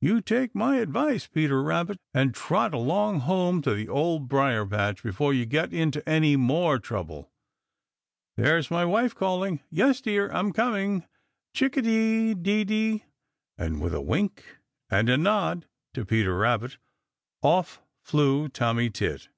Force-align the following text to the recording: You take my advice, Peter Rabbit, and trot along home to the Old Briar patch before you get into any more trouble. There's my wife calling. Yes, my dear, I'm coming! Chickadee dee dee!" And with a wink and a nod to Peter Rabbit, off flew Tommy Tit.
You 0.00 0.22
take 0.22 0.54
my 0.54 0.76
advice, 0.78 1.26
Peter 1.26 1.62
Rabbit, 1.62 2.00
and 2.14 2.34
trot 2.34 2.72
along 2.72 3.20
home 3.20 3.60
to 3.60 3.74
the 3.74 3.90
Old 3.90 4.26
Briar 4.26 4.64
patch 4.64 5.02
before 5.02 5.34
you 5.34 5.44
get 5.44 5.70
into 5.70 6.08
any 6.08 6.34
more 6.34 6.78
trouble. 6.78 7.30
There's 8.38 8.70
my 8.70 8.86
wife 8.86 9.14
calling. 9.14 9.60
Yes, 9.68 10.00
my 10.00 10.04
dear, 10.10 10.32
I'm 10.32 10.54
coming! 10.54 11.04
Chickadee 11.52 12.32
dee 12.32 12.64
dee!" 12.64 13.04
And 13.58 13.78
with 13.82 13.92
a 13.92 14.00
wink 14.00 14.46
and 14.88 15.10
a 15.10 15.18
nod 15.18 15.66
to 15.92 16.06
Peter 16.06 16.34
Rabbit, 16.34 16.78
off 17.42 17.82
flew 18.02 18.48
Tommy 18.48 18.88
Tit. 18.88 19.28